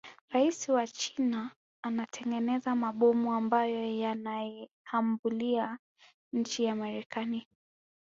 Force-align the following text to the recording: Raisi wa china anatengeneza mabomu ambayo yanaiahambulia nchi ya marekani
Raisi 0.29 0.71
wa 0.71 0.87
china 0.87 1.51
anatengeneza 1.83 2.75
mabomu 2.75 3.33
ambayo 3.33 3.95
yanaiahambulia 3.97 5.77
nchi 6.33 6.63
ya 6.63 6.75
marekani 6.75 7.47